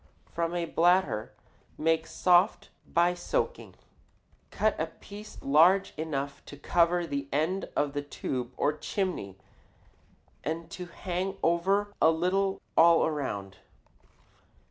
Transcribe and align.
From 0.25 0.55
a 0.55 0.65
bladder 0.65 1.31
made 1.77 2.07
soft 2.07 2.69
by 2.87 3.13
soaking, 3.13 3.75
cut 4.49 4.75
a 4.79 4.87
piece 4.87 5.37
large 5.43 5.93
enough 5.95 6.43
to 6.45 6.57
cover 6.57 7.05
the 7.05 7.27
end 7.31 7.69
of 7.75 7.93
the 7.93 8.01
tube 8.01 8.51
or 8.57 8.73
chimney 8.75 9.37
and 10.43 10.71
to 10.71 10.87
hang 10.87 11.37
over 11.43 11.93
a 12.01 12.09
little 12.09 12.63
all 12.75 13.05
around. 13.05 13.57